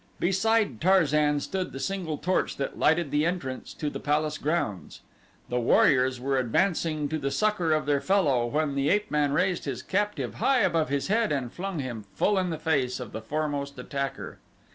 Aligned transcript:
Beside 0.19 0.81
Tarzan 0.81 1.39
stood 1.41 1.71
the 1.71 1.79
single 1.79 2.17
torch 2.17 2.57
that 2.57 2.79
lighted 2.79 3.11
the 3.11 3.23
entrance 3.23 3.71
to 3.75 3.87
the 3.87 3.99
palace 3.99 4.39
grounds. 4.39 5.01
The 5.47 5.59
warriors 5.59 6.19
were 6.19 6.39
advancing 6.39 7.07
to 7.09 7.19
the 7.19 7.29
succor 7.29 7.71
of 7.71 7.85
their 7.85 8.01
fellow 8.01 8.47
when 8.47 8.73
the 8.73 8.89
ape 8.89 9.11
man 9.11 9.31
raised 9.31 9.65
his 9.65 9.83
captive 9.83 10.33
high 10.41 10.61
above 10.61 10.89
his 10.89 11.07
head 11.09 11.31
and 11.31 11.53
flung 11.53 11.77
him 11.77 12.05
full 12.15 12.39
in 12.39 12.49
the 12.49 12.57
face 12.57 12.99
of 12.99 13.11
the 13.11 13.21
foremost 13.21 13.77
attacker. 13.77 14.39